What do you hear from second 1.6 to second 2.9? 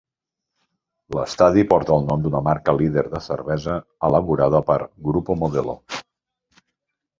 porta el nom d'una marca